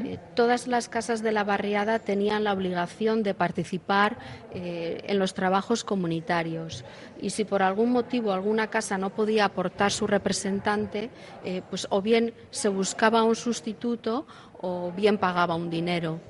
Eh, 0.04 0.18
todas 0.34 0.66
las 0.66 0.88
casas 0.88 1.22
de 1.22 1.30
la 1.30 1.44
barriada 1.44 2.00
tenían 2.00 2.42
la 2.42 2.54
obligación 2.54 3.22
de 3.22 3.34
participar 3.34 4.18
en 4.52 5.18
los 5.18 5.32
trabajos 5.32 5.84
comunitarios 5.84 6.84
y 7.20 7.30
si 7.30 7.44
por 7.44 7.62
algún 7.62 7.92
motivo 7.92 8.32
alguna 8.32 8.66
casa 8.66 8.98
no 8.98 9.10
podía 9.10 9.44
aportar 9.44 9.92
su 9.92 10.06
representante, 10.08 11.10
pues 11.70 11.86
o 11.88 12.02
bien 12.02 12.34
se 12.50 12.68
buscaba 12.68 13.22
un 13.22 13.36
sustituto 13.36 14.26
o 14.60 14.90
bien 14.90 15.18
pagaba 15.18 15.54
un 15.54 15.70
dinero. 15.70 16.20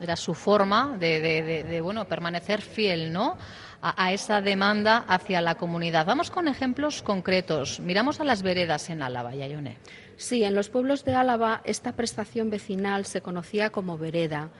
Era 0.00 0.16
su 0.16 0.34
forma 0.34 0.96
de, 0.98 1.20
de 1.62 1.80
bueno 1.80 2.06
permanecer 2.06 2.60
fiel, 2.60 3.12
¿no? 3.12 3.38
A, 3.80 4.12
esa 4.12 4.40
demanda 4.40 5.04
hacia 5.08 5.40
la 5.40 5.54
comunidad. 5.54 6.06
Vamos 6.06 6.30
con 6.30 6.48
ejemplos 6.48 7.02
concretos. 7.02 7.80
Miramos 7.80 8.20
a 8.20 8.24
las 8.24 8.42
veredas 8.42 8.90
en 8.90 9.02
Álava, 9.02 9.34
Yayone. 9.34 9.76
Sí, 10.16 10.42
en 10.42 10.54
los 10.54 10.68
pueblos 10.68 11.04
de 11.04 11.14
Álava 11.14 11.60
esta 11.64 11.92
prestación 11.92 12.50
vecinal 12.50 13.04
se 13.04 13.20
conocía 13.20 13.70
como 13.70 13.98
vereda. 13.98 14.50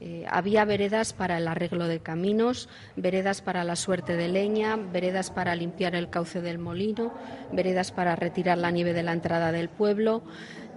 Eh, 0.00 0.26
había 0.28 0.64
veredas 0.64 1.12
para 1.12 1.38
el 1.38 1.46
arreglo 1.46 1.86
de 1.86 2.00
caminos, 2.00 2.68
veredas 2.96 3.42
para 3.42 3.62
la 3.62 3.76
suerte 3.76 4.16
de 4.16 4.28
leña, 4.28 4.76
veredas 4.76 5.30
para 5.30 5.54
limpiar 5.54 5.94
el 5.94 6.10
cauce 6.10 6.40
del 6.40 6.58
molino, 6.58 7.14
veredas 7.52 7.92
para 7.92 8.16
retirar 8.16 8.58
la 8.58 8.72
nieve 8.72 8.92
de 8.92 9.04
la 9.04 9.12
entrada 9.12 9.52
del 9.52 9.68
pueblo. 9.68 10.22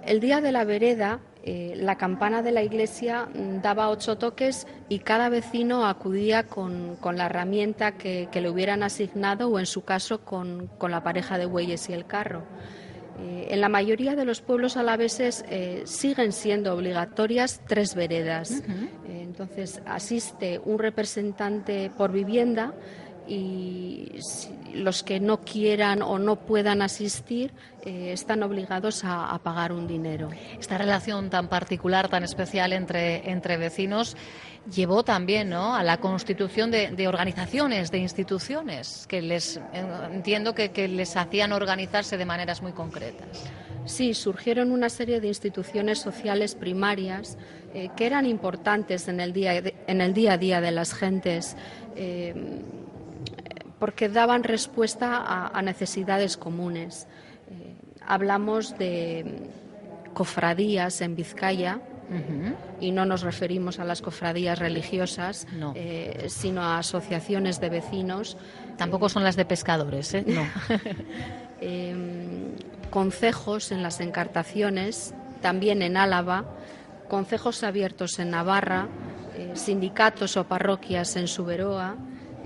El 0.07 0.21
día 0.21 0.39
de 0.39 0.53
la 0.53 0.63
vereda 0.63 1.19
eh, 1.43 1.75
la 1.77 1.97
campana 1.97 2.41
de 2.41 2.51
la 2.51 2.63
iglesia 2.63 3.25
mm, 3.25 3.61
daba 3.61 3.89
ocho 3.89 4.17
toques 4.17 4.67
y 4.87 4.99
cada 4.99 5.29
vecino 5.29 5.85
acudía 5.85 6.43
con, 6.43 6.97
la 7.13 7.25
herramienta 7.25 7.93
que, 7.93 8.29
le 8.33 8.49
hubieran 8.49 8.83
asignado 8.83 9.49
o, 9.49 9.59
en 9.59 9.65
su 9.65 9.83
caso, 9.83 10.25
con, 10.25 10.69
la 10.81 11.03
pareja 11.03 11.37
de 11.37 11.45
bueyes 11.45 11.89
y 11.89 11.93
el 11.93 12.05
carro. 12.05 12.43
Eh, 13.19 13.47
en 13.51 13.61
la 13.61 13.67
mayoría 13.67 14.15
de 14.15 14.23
los 14.23 14.41
pueblos 14.41 14.77
alaveses 14.77 15.43
eh, 15.49 15.83
siguen 15.85 16.31
siendo 16.31 16.73
obligatorias 16.73 17.61
tres 17.67 17.95
veredas. 17.95 18.63
entonces, 19.07 19.81
asiste 19.85 20.59
un 20.63 20.79
representante 20.79 21.91
por 21.97 22.11
vivienda 22.11 22.73
y 23.27 24.19
los 24.74 25.03
que 25.03 25.19
no 25.19 25.41
quieran 25.41 26.01
o 26.01 26.19
no 26.19 26.36
puedan 26.38 26.81
asistir 26.81 27.51
eh, 27.84 28.12
están 28.12 28.43
obligados 28.43 29.03
a, 29.03 29.38
pagar 29.43 29.72
un 29.72 29.88
dinero. 29.88 30.29
Esta 30.60 30.77
relación 30.77 31.29
tan 31.29 31.48
particular, 31.48 32.10
tan 32.10 32.24
especial 32.24 32.74
entre, 32.74 33.29
entre 33.29 33.57
vecinos 33.57 34.15
llevó 34.74 35.03
también 35.03 35.50
¿no? 35.50 35.75
a 35.75 35.84
la 35.84 35.98
constitución 35.98 36.72
de, 36.72 37.07
organizaciones, 37.07 37.91
de 37.91 38.00
instituciones, 38.00 39.05
que 39.07 39.22
les 39.22 39.60
entiendo 40.12 40.53
que, 40.53 40.88
les 40.88 41.15
hacían 41.15 41.53
organizarse 41.53 42.17
de 42.17 42.25
maneras 42.25 42.62
muy 42.62 42.74
concretas. 42.74 43.46
Sí, 43.86 44.13
surgieron 44.13 44.72
una 44.72 44.89
serie 44.89 45.22
de 45.22 45.29
instituciones 45.29 46.00
sociales 46.00 46.55
primarias 46.55 47.38
eh, 47.74 47.89
que 47.96 48.05
eran 48.05 48.25
importantes 48.25 49.07
en 49.07 49.22
el 49.22 49.31
día, 49.31 49.55
en 49.55 50.01
el 50.01 50.13
día 50.13 50.34
a 50.34 50.38
día 50.38 50.60
de 50.60 50.72
las 50.72 50.93
gentes. 50.93 51.55
Eh, 51.96 52.34
porque 53.79 54.10
daban 54.10 54.43
respuesta 54.43 55.50
a, 55.53 55.62
necesidades 55.62 56.38
comunes. 56.38 57.07
Eh, 57.50 57.75
hablamos 58.05 58.77
de 58.77 59.50
cofradías 60.13 61.01
en 61.01 61.15
Vizcaya, 61.15 61.79
y 62.79 62.91
no 62.91 63.05
nos 63.05 63.22
referimos 63.22 63.79
a 63.79 63.84
las 63.84 64.01
cofradías 64.01 64.57
religiosas, 64.57 65.46
eh, 65.75 66.27
sino 66.29 66.63
a 66.63 66.77
asociaciones 66.77 67.60
de 67.60 67.67
vecinos. 67.69 68.38
Tampoco 68.77 69.10
son 69.10 69.25
las 69.25 69.36
de 69.36 69.43
pescadores, 69.43 70.13
¿eh? 70.13 70.24
No. 70.25 70.46
Em, 71.60 72.53
concejos 72.91 73.72
en 73.72 73.81
las 73.81 74.00
encartaciones, 74.00 75.15
también 75.41 75.81
en 75.81 75.98
Álava, 75.98 76.46
concejos 77.10 77.63
abiertos 77.63 78.19
en 78.19 78.29
Navarra, 78.29 78.88
sindicatos 79.55 80.38
o 80.38 80.43
parroquias 80.43 81.15
en 81.15 81.27
Suberoa 81.27 81.96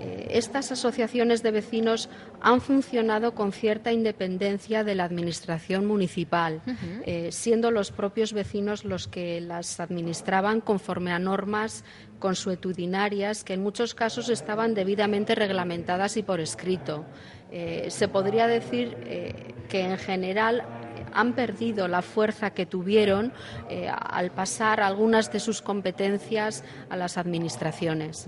eh, 0.02 0.28
estas 0.32 0.72
asociaciones 0.72 1.44
de 1.44 1.52
vecinos 1.52 2.10
han 2.42 2.60
funcionado 2.60 3.36
con 3.36 3.52
cierta 3.52 3.92
independencia 3.92 4.84
de 4.84 4.96
la 4.96 5.04
administración 5.04 5.86
municipal, 5.86 6.62
eh, 7.06 7.30
siendo 7.32 7.70
los 7.70 7.92
propios 7.92 8.34
vecinos 8.34 8.84
los 8.84 9.08
que 9.08 9.40
las 9.42 9.80
administraban 9.80 10.60
conforme 10.60 11.12
a 11.12 11.20
normas 11.20 11.84
consuetudinarias 12.18 13.44
que 13.44 13.54
en 13.54 13.62
muchos 13.62 13.94
casos 13.94 14.30
estaban 14.30 14.74
debidamente 14.74 15.36
reglamentadas 15.36 16.18
y 16.18 16.24
por 16.24 16.40
escrito. 16.40 17.06
Eh, 17.52 17.88
se 17.90 18.08
podría 18.08 18.48
decir 18.48 18.96
que 19.70 19.82
en 19.82 19.98
general 19.98 20.64
han 21.14 21.34
perdido 21.34 21.88
la 21.88 22.02
fuerza 22.02 22.52
que 22.52 22.66
tuvieron 22.66 23.34
al 23.92 24.32
pasar 24.32 24.80
algunas 24.80 25.32
de 25.32 25.40
sus 25.40 25.62
competencias 25.62 26.64
a 26.90 26.96
las 26.96 27.18
administraciones. 27.18 28.28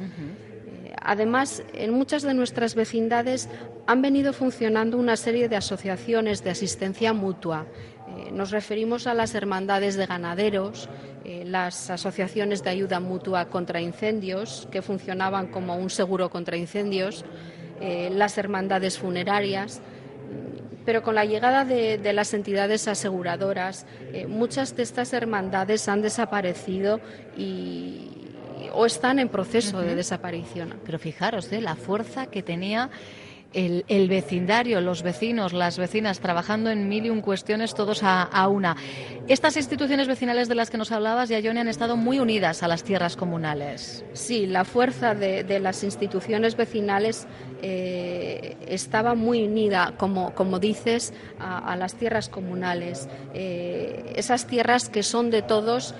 Además, 1.03 1.63
en 1.73 1.91
muchas 1.91 2.23
de 2.23 2.33
nuestras 2.33 2.75
vecindades 2.75 3.49
han 3.87 4.01
venido 4.01 4.31
funcionando 4.31 4.97
una 4.97 5.17
serie 5.17 5.49
de 5.49 5.57
asociaciones 5.57 6.43
de 6.43 6.51
asistencia 6.51 7.11
mutua. 7.13 7.65
Eh, 8.07 8.31
nos 8.31 8.51
referimos 8.51 9.05
a 9.05 9.13
las 9.13 9.35
hermandades 9.35 9.95
de 9.95 10.05
ganaderos, 10.05 10.89
eh, 11.25 11.43
las 11.45 11.89
asociaciones 11.89 12.63
de 12.63 12.69
ayuda 12.69 13.01
mutua 13.01 13.49
contra 13.49 13.81
incendios, 13.81 14.67
que 14.71 14.81
funcionaban 14.81 15.47
como 15.47 15.75
un 15.75 15.89
seguro 15.89 16.29
contra 16.29 16.55
incendios, 16.55 17.25
eh, 17.81 18.09
las 18.09 18.37
hermandades 18.37 18.97
funerarias. 18.97 19.81
Pero 20.85 21.01
con 21.01 21.15
la 21.15 21.25
llegada 21.25 21.63
de, 21.63 22.13
las 22.13 22.33
entidades 22.33 22.89
aseguradoras, 22.89 23.85
muchas 24.27 24.75
de 24.75 24.83
estas 24.83 25.13
hermandades 25.13 25.87
han 25.87 26.01
desaparecido 26.01 26.99
y, 27.37 28.12
o 28.71 28.85
están 28.85 29.19
en 29.19 29.29
proceso 29.29 29.81
de 29.81 29.95
desaparición. 29.95 30.79
Pero 30.85 30.99
fijaros, 30.99 31.51
¿eh? 31.51 31.61
la 31.61 31.75
fuerza 31.75 32.27
que 32.27 32.43
tenía 32.43 32.89
el, 33.53 34.07
vecindario, 34.09 34.81
los 34.81 35.03
vecinos, 35.03 35.53
las 35.53 35.77
vecinas, 35.77 36.19
trabajando 36.19 36.69
en 36.69 36.87
mil 36.89 37.05
y 37.05 37.09
un 37.09 37.21
cuestiones 37.21 37.73
todos 37.73 38.01
a, 38.03 38.47
una. 38.47 38.75
Estas 39.27 39.57
instituciones 39.57 40.07
vecinales 40.07 40.49
de 40.49 40.55
las 40.55 40.69
que 40.69 40.77
nos 40.77 40.91
hablabas, 40.91 41.29
ya 41.29 41.39
Yone, 41.39 41.59
han 41.59 41.67
estado 41.67 41.95
muy 41.95 42.19
unidas 42.19 42.63
a 42.63 42.67
las 42.67 42.83
tierras 42.83 43.15
comunales. 43.15 44.03
Sí, 44.13 44.45
la 44.47 44.65
fuerza 44.65 45.13
de, 45.13 45.59
las 45.59 45.83
instituciones 45.83 46.57
vecinales 46.57 47.27
eh, 47.61 48.57
estaba 48.67 49.15
muy 49.15 49.43
unida, 49.43 49.93
como, 49.97 50.33
como 50.33 50.59
dices, 50.59 51.13
a, 51.39 51.75
las 51.75 51.95
tierras 51.95 52.29
comunales. 52.29 53.07
Eh, 53.33 54.13
esas 54.15 54.47
tierras 54.47 54.89
que 54.89 55.03
son 55.03 55.29
de 55.29 55.41
todos 55.41 55.93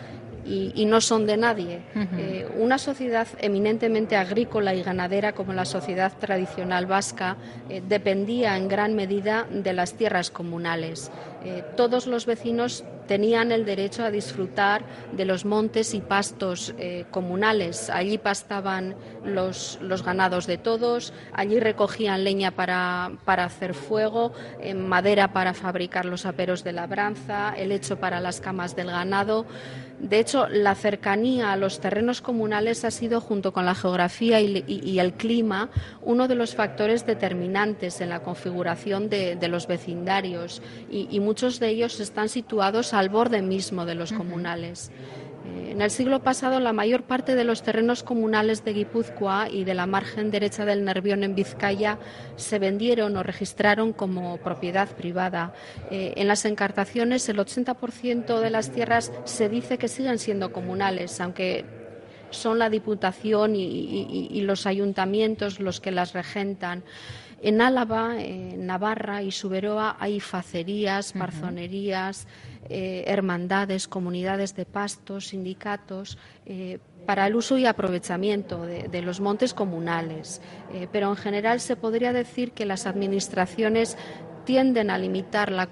y, 0.46 0.86
no 0.86 1.02
son 1.02 1.26
de 1.26 1.38
nadie. 1.38 1.82
Eh, 2.18 2.48
una 2.58 2.78
sociedad 2.78 3.28
eminentemente 3.40 4.16
agrícola 4.16 4.74
y 4.74 4.84
ganadera 4.84 5.34
como 5.34 5.54
la 5.54 5.66
sociedad 5.66 6.12
tradicional 6.20 6.86
vasca 6.86 7.38
eh, 7.70 7.82
dependía 7.88 8.58
en 8.58 8.68
gran 8.68 8.94
medida 8.96 9.48
de 9.50 9.74
las 9.74 9.94
tierras 9.94 10.30
comunales. 10.30 11.12
Eh, 11.44 11.64
todos 11.76 12.08
los 12.08 12.26
vecinos 12.26 12.84
tenían 13.08 13.52
el 13.52 13.66
derecho 13.66 14.04
a 14.04 14.12
disfrutar 14.12 14.84
de 15.12 15.26
los 15.26 15.44
montes 15.44 15.94
y 15.94 16.00
pastos 16.00 16.74
comunales. 17.12 17.90
Allí 17.90 18.18
pastaban 18.18 18.96
los, 19.26 19.78
los, 19.82 20.04
ganados 20.04 20.48
de 20.48 20.58
todos, 20.58 21.14
allí 21.34 21.60
recogían 21.60 22.24
leña 22.24 22.52
para, 22.52 23.12
para 23.26 23.44
hacer 23.44 23.74
fuego, 23.74 24.32
madera 24.74 25.34
para 25.34 25.54
fabricar 25.54 26.06
los 26.06 26.26
aperos 26.26 26.64
de 26.64 26.72
labranza, 26.72 27.54
el 27.58 27.74
hecho 27.74 28.00
para 28.00 28.22
las 28.22 28.40
camas 28.40 28.74
del 28.74 28.88
ganado. 28.88 29.46
De 30.04 30.20
hecho, 30.20 30.50
la 30.50 30.76
cercanía 30.76 31.54
a 31.54 31.56
los 31.56 31.80
terrenos 31.80 32.20
comunales 32.22 32.84
ha 32.84 32.92
sido, 32.92 33.22
junto 33.22 33.54
con 33.54 33.66
la 33.66 33.74
geografía 33.74 34.42
y, 34.42 35.00
el 35.00 35.14
clima, 35.14 35.70
uno 36.02 36.28
de 36.28 36.36
los 36.36 36.56
factores 36.56 37.06
determinantes 37.06 38.02
en 38.02 38.10
la 38.10 38.22
configuración 38.22 39.08
de, 39.10 39.38
los 39.48 39.66
vecindarios 39.66 40.62
y, 40.92 41.20
muchos 41.34 41.60
de 41.60 41.70
ellos 41.70 42.00
están 42.00 42.30
situados 42.30 42.94
al 42.94 43.10
borde 43.10 43.42
mismo 43.42 43.88
de 43.88 43.96
los 43.96 44.14
comunales. 44.14 44.92
En 45.68 45.82
el 45.82 45.90
siglo 45.90 46.22
pasado, 46.22 46.60
la 46.60 46.74
mayor 46.74 47.06
parte 47.06 47.34
de 47.34 47.44
los 47.44 47.64
terrenos 47.64 48.04
comunales 48.04 48.64
de 48.64 48.74
Guipúzcoa 48.74 49.50
y 49.50 49.64
de 49.64 49.74
la 49.74 49.88
margen 49.88 50.30
derecha 50.30 50.64
del 50.64 50.86
Nervión 50.86 51.24
en 51.24 51.34
Vizcaya 51.34 51.98
se 52.36 52.60
vendieron 52.60 53.18
o 53.18 53.24
registraron 53.24 53.94
como 53.94 54.38
propiedad 54.38 54.88
privada. 54.90 55.56
Eh, 55.90 56.14
en 56.18 56.28
las 56.28 56.46
encartaciones, 56.46 57.28
el 57.30 57.40
80% 57.40 58.40
de 58.40 58.52
las 58.52 58.70
tierras 58.70 59.12
se 59.24 59.50
dice 59.50 59.80
que 59.80 59.88
siguen 59.88 60.20
siendo 60.20 60.54
comunales, 60.54 61.20
aunque 61.20 61.66
son 62.30 62.60
la 62.60 62.70
Diputación 62.70 63.56
y, 63.56 64.40
los 64.42 64.68
ayuntamientos 64.68 65.60
los 65.60 65.80
que 65.80 65.90
las 65.90 66.14
regentan. 66.14 66.84
En 67.44 67.60
Álava, 67.60 68.22
en 68.22 68.66
Navarra 68.66 69.22
y 69.22 69.32
Suberoa 69.32 69.98
hay 70.00 70.22
facerías, 70.22 71.12
parzonerías, 71.12 72.26
eh, 72.70 73.04
hermandades, 73.06 73.90
comunidades 73.90 74.56
de 74.56 74.64
pastos, 74.66 75.28
sindicatos, 75.28 76.18
eh, 76.46 76.80
para 77.06 77.28
el 77.28 77.36
uso 77.36 77.58
y 77.58 77.66
aprovechamiento 77.66 78.66
de, 78.66 79.02
los 79.02 79.20
montes 79.20 79.54
comunales. 79.54 80.42
Eh, 80.74 80.88
pero 80.90 81.10
en 81.10 81.18
general 81.18 81.60
se 81.60 81.76
podría 81.76 82.14
decir 82.14 82.54
que 82.54 82.66
las 82.66 82.88
administraciones 82.88 83.98
tienden 84.46 84.90
a 84.90 84.98
limitar 84.98 85.52
las 85.52 85.68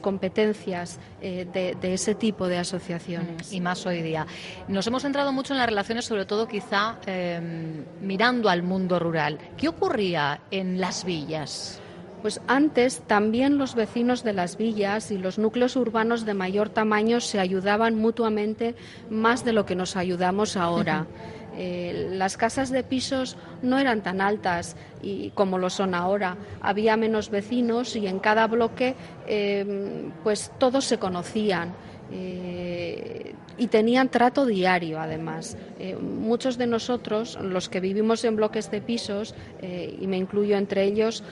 competencias 0.00 0.98
de, 1.20 1.76
ese 1.82 2.14
tipo 2.14 2.48
de 2.48 2.58
asociaciones. 2.58 3.52
Y 3.52 3.60
más 3.60 3.84
hoy 3.86 4.02
día. 4.02 4.26
Nos 4.68 4.86
hemos 4.86 5.02
centrado 5.02 5.32
mucho 5.32 5.54
en 5.54 5.58
las 5.58 5.68
relaciones, 5.68 6.04
sobre 6.04 6.26
todo 6.26 6.46
quizá 6.48 6.98
em, 7.06 7.84
mirando 8.00 8.48
al 8.48 8.62
mundo 8.62 8.98
rural. 8.98 9.38
¿Qué 9.56 9.68
ocurría 9.68 10.40
en 10.50 10.80
las 10.80 11.04
villas? 11.04 11.80
Pues 12.22 12.40
antes 12.48 13.00
también 13.06 13.58
los 13.58 13.74
vecinos 13.76 14.24
de 14.24 14.32
las 14.32 14.56
villas 14.56 15.12
y 15.12 15.18
los 15.18 15.38
núcleos 15.38 15.76
urbanos 15.76 16.24
de 16.24 16.34
mayor 16.34 16.68
tamaño 16.68 17.20
se 17.20 17.38
ayudaban 17.38 17.94
mutuamente 17.94 18.74
más 19.08 19.44
de 19.44 19.52
lo 19.52 19.64
que 19.64 19.76
nos 19.76 19.96
ayudamos 19.96 20.56
ahora. 20.56 21.06
Eh, 21.60 22.10
las 22.12 22.36
casas 22.36 22.70
de 22.70 22.84
pisos 22.84 23.36
no 23.62 23.80
eran 23.80 24.00
tan 24.00 24.20
altas 24.20 24.76
y 25.02 25.30
como 25.30 25.58
lo 25.58 25.70
son 25.70 25.92
ahora. 25.92 26.36
Había 26.60 26.96
menos 26.96 27.30
vecinos 27.30 27.96
y 27.96 28.06
en 28.06 28.20
cada 28.20 28.46
bloque 28.46 28.94
eh, 29.26 30.08
pues 30.22 30.52
todos 30.58 30.84
se 30.84 30.98
conocían. 30.98 31.74
Eh, 32.10 33.34
y 33.58 33.66
tenían 33.66 34.08
trato 34.08 34.46
diario, 34.46 35.00
además. 35.00 35.58
Eh, 35.80 35.96
muchos 35.96 36.56
de 36.58 36.68
nosotros, 36.68 37.36
los 37.42 37.68
que 37.68 37.80
vivimos 37.80 38.24
en 38.24 38.36
bloques 38.36 38.70
de 38.70 38.80
pisos, 38.80 39.34
y 39.60 40.06
me 40.06 40.16
incluyo 40.16 40.56
entre 40.56 40.84
ellos, 40.84 41.24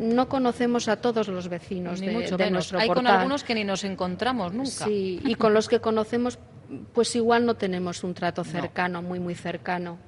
no 0.00 0.30
conocemos 0.30 0.88
a 0.88 0.96
todos 0.96 1.28
los 1.28 1.48
vecinos 1.48 2.00
de, 2.00 2.10
mucho 2.10 2.38
de 2.38 2.50
nuestro 2.50 2.78
Hay 2.78 2.88
con 2.88 3.06
algunos 3.06 3.44
que 3.44 3.54
ni 3.54 3.64
nos 3.64 3.84
encontramos 3.84 4.54
nunca. 4.54 4.86
Sí, 4.86 5.20
y 5.22 5.34
con 5.34 5.52
los 5.52 5.68
que 5.68 5.80
conocemos, 5.80 6.38
pues 6.92 7.14
igual 7.16 7.46
no 7.46 7.54
tenemos 7.54 8.04
un 8.04 8.14
trato 8.14 8.44
cercano, 8.44 9.02
muy, 9.02 9.20
muy 9.20 9.34
cercano. 9.34 9.98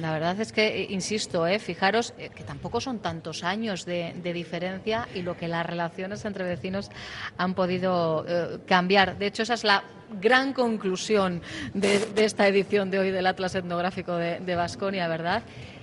La 0.00 0.12
verdad 0.12 0.40
es 0.40 0.52
que, 0.52 0.82
eh, 0.82 0.86
insisto, 0.90 1.46
eh, 1.46 1.58
fijaros 1.58 2.14
eh, 2.16 2.30
que 2.34 2.44
tampoco 2.44 2.80
son 2.80 3.00
tantos 3.00 3.44
años 3.44 3.84
de, 3.84 4.14
diferencia 4.22 5.08
y 5.14 5.22
lo 5.22 5.36
que 5.36 5.48
las 5.48 5.66
relaciones 5.66 6.24
entre 6.24 6.44
vecinos 6.44 6.90
han 7.36 7.54
podido 7.54 8.24
cambiar. 8.66 9.18
De 9.18 9.26
hecho, 9.26 9.42
esa 9.42 9.54
es 9.54 9.64
la 9.64 9.82
gran 10.20 10.52
conclusión 10.52 11.42
de, 11.74 12.00
esta 12.16 12.46
edición 12.46 12.90
de 12.90 13.00
hoy 13.00 13.10
del 13.10 13.26
Atlas 13.26 13.54
Etnográfico 13.54 14.14
de 14.16 14.54
Vasconia, 14.54 15.08
¿verdad? 15.08 15.42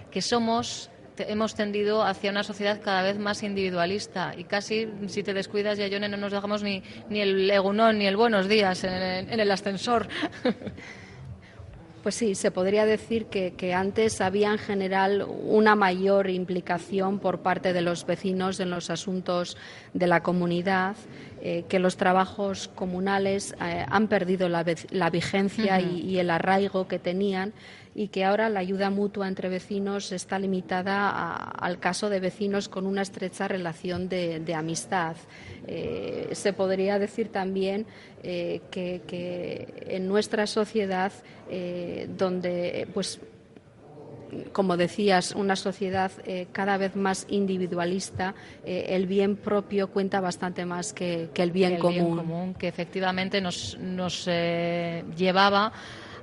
Que 0.10 0.22
somos 0.22 0.90
hemos 1.20 1.56
tendido 1.56 2.04
hacia 2.04 2.32
una 2.32 2.44
sociedad 2.44 2.82
cada 2.84 3.02
vez 3.02 3.18
más 3.18 3.44
individualista 3.44 4.34
y 4.38 4.44
casi 4.44 4.88
si 5.08 5.24
te 5.24 5.34
descuidas 5.34 5.78
ya 5.78 6.00
no 6.00 6.18
nos 6.18 6.32
dejamos 6.32 6.64
ni, 6.64 6.84
ni 7.10 7.22
el 7.22 7.50
egunón 7.50 8.00
ni 8.00 8.08
el 8.08 8.18
buenos 8.18 8.48
días 8.48 8.84
en 8.84 9.40
el 9.40 9.52
ascensor. 9.52 10.08
Pues 12.08 12.16
sí, 12.16 12.36
se 12.36 12.52
podría 12.52 12.86
decir 12.86 13.26
que, 13.26 13.74
antes 13.74 14.22
había 14.22 14.54
en 14.54 14.60
general 14.60 15.28
una 15.28 15.76
mayor 15.76 16.30
implicación 16.30 17.20
por 17.20 17.40
parte 17.40 17.74
de 17.74 17.82
los 17.82 18.06
vecinos 18.06 18.62
en 18.62 18.70
los 18.70 18.90
asuntos 18.90 19.58
de 19.94 20.08
la 20.08 20.24
comunidad, 20.24 20.96
eh, 21.42 21.66
que 21.68 21.80
los 21.80 21.98
trabajos 21.98 22.70
comunales 22.70 23.56
eh, 23.62 23.86
han 23.90 24.08
perdido 24.08 24.48
la, 24.48 24.64
vigencia 24.64 25.82
y, 25.82 26.18
el 26.18 26.30
arraigo 26.30 26.88
que 26.88 26.98
tenían 26.98 27.52
y 27.98 28.10
que 28.10 28.24
ahora 28.24 28.48
la 28.48 28.60
ayuda 28.60 28.92
mutua 28.92 29.28
entre 29.28 29.50
vecinos 29.50 30.12
está 30.12 30.38
limitada 30.38 31.10
al 31.10 31.80
caso 31.80 32.12
de 32.12 32.20
vecinos 32.20 32.70
con 32.70 32.86
una 32.86 33.02
estrecha 33.02 33.48
relación 33.48 34.08
de, 34.08 34.54
amistad. 34.56 35.16
Eh, 35.66 36.30
se 36.34 36.54
podría 36.54 37.00
decir 37.00 37.30
también 37.30 37.88
eh, 38.22 38.62
que, 38.70 39.68
en 39.88 40.08
nuestra 40.08 40.46
sociedad, 40.46 41.12
eh, 41.50 42.08
donde 42.16 42.88
pues 42.94 43.20
como 44.52 44.78
decías, 44.78 45.32
una 45.32 45.56
sociedad 45.56 46.12
cada 46.52 46.78
vez 46.78 46.98
más 46.98 47.26
individualista, 47.30 48.36
el 48.66 49.08
bien 49.08 49.38
propio 49.38 49.88
cuenta 49.88 50.20
bastante 50.20 50.66
más 50.66 50.92
que, 50.92 51.30
el 51.34 51.52
bien 51.52 51.80
común. 51.80 52.54
que 52.54 52.68
efectivamente 52.68 53.40
nos, 53.40 53.78
nos 53.80 54.26
llevaba 54.26 55.72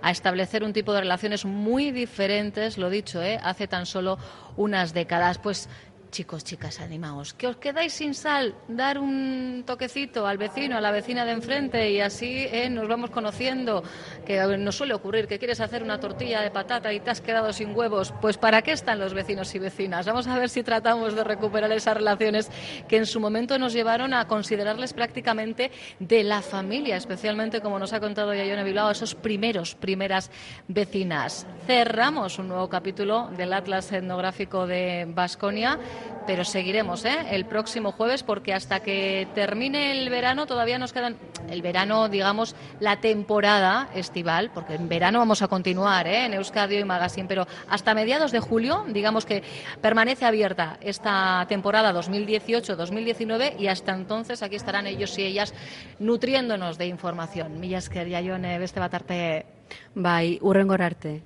a 0.05 0.11
establecer 0.11 0.63
un 0.65 0.75
tipo 0.75 0.93
de 0.93 1.01
relaciones 1.01 1.47
muy 1.47 1.91
diferentes, 1.91 2.77
lo 2.77 2.91
dicho, 2.91 3.23
¿eh? 3.23 3.41
hace 3.43 3.67
tan 3.67 3.87
solo 3.87 4.19
unas 4.55 4.93
décadas. 4.93 5.39
Pues 5.39 5.71
Chicos, 6.15 6.45
chicas, 6.45 6.79
animaos. 6.79 7.35
Que 7.35 7.49
os 7.49 7.57
quedáis 7.57 7.93
sin 7.93 8.15
sal, 8.15 8.55
dar 8.69 9.01
un 9.01 9.65
toquecito 9.67 10.29
al 10.29 10.39
vecino, 10.39 10.77
a 10.77 10.81
la 10.81 10.93
vecina 10.93 11.25
de 11.25 11.33
enfrente 11.33 11.91
y 11.91 12.01
así 12.01 12.47
eh, 12.53 12.71
nos 12.71 12.87
vamos 12.87 13.11
conociendo. 13.11 13.83
Que 14.25 14.39
nos 14.57 14.77
suele 14.77 14.95
ocurrir 14.95 15.27
que 15.27 15.41
quieres 15.41 15.59
hacer 15.59 15.83
una 15.83 15.99
tortilla 15.99 16.41
de 16.41 16.53
patata 16.53 16.93
y 16.93 17.01
te 17.01 17.11
has 17.11 17.21
quedado 17.21 17.53
sin 17.53 17.75
huevos. 17.75 18.15
Pues 18.21 18.39
¿para 18.39 18.63
qué 18.63 18.71
están 18.71 19.01
los 19.01 19.13
vecinos 19.13 19.53
y 19.57 19.59
vecinas? 19.59 20.07
Vamos 20.07 20.29
a 20.29 20.39
ver 20.39 20.51
si 20.51 20.63
tratamos 20.63 21.17
de 21.17 21.25
recuperar 21.25 21.73
esas 21.73 21.97
relaciones 21.97 22.49
que 22.87 22.97
en 22.97 23.07
su 23.07 23.19
momento 23.19 23.59
nos 23.59 23.73
llevaron 23.73 24.15
a 24.15 24.29
considerarles 24.29 24.93
prácticamente 24.93 25.73
de 25.99 26.23
la 26.23 26.43
familia, 26.43 26.97
especialmente 26.97 27.61
como 27.61 27.81
nos 27.81 27.93
ha 27.93 27.99
contado 27.99 28.33
Yayone 28.33 28.63
Bilbao, 28.63 28.93
esos 28.93 29.17
primeros, 29.17 29.75
primeras 29.75 30.31
vecinas. 30.69 31.45
Cerramos 31.67 32.39
un 32.39 32.47
nuevo 32.47 32.69
capítulo 32.69 33.31
del 33.37 33.53
Atlas 33.53 33.91
Etnográfico 33.91 34.69
de 34.69 35.07
Basconia 35.09 35.81
pero 36.27 36.45
seguiremos 36.45 37.05
¿eh? 37.05 37.17
el 37.31 37.45
próximo 37.45 37.93
jueves 37.93 38.23
porque 38.23 38.55
hasta 38.55 38.81
que 38.81 39.29
termine 39.35 39.93
el 39.93 40.09
verano 40.11 40.47
todavía 40.47 40.79
nos 40.79 40.93
quedan 40.93 41.17
el 41.49 41.63
verano, 41.63 42.09
digamos, 42.09 42.55
la 42.81 43.01
temporada 43.01 43.89
estival, 43.95 44.51
porque 44.53 44.75
en 44.75 44.89
verano 44.89 45.19
vamos 45.19 45.43
a 45.43 45.49
continuar 45.49 46.07
¿eh? 46.07 46.27
en 46.27 46.35
Euskadio 46.35 46.81
y 46.81 46.85
Magazine, 46.85 47.29
pero 47.29 47.47
hasta 47.69 47.95
mediados 47.95 48.33
de 48.33 48.41
julio, 48.41 48.85
digamos 48.89 49.27
que 49.27 49.43
permanece 49.81 50.25
abierta 50.25 50.79
esta 50.81 51.45
temporada 51.49 51.93
2018-2019 51.93 53.59
y 53.59 53.69
hasta 53.69 53.93
entonces 53.93 54.43
aquí 54.43 54.57
estarán 54.57 54.87
ellos 54.87 55.19
y 55.19 55.25
ellas 55.25 55.55
nutriéndonos 55.99 56.79
de 56.79 56.87
información. 56.87 57.61
Millas 57.61 57.89
que 57.89 58.11
jaione 58.11 58.59
beste 58.59 58.81
batarte. 58.81 59.47
Bai, 59.95 60.39
urrengorarte. 60.41 61.23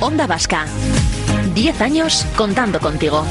Onda 0.00 0.26
Vasca. 0.26 0.66
10 1.54 1.80
años 1.80 2.26
contando 2.36 2.80
contigo. 2.80 3.24